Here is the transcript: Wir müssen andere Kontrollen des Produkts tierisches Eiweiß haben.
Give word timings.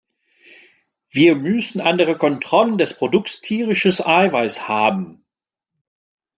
Wir 1.11 1.35
müssen 1.35 1.79
andere 1.79 2.17
Kontrollen 2.17 2.79
des 2.79 2.95
Produkts 2.97 3.39
tierisches 3.39 4.03
Eiweiß 4.03 4.67
haben. 4.67 5.23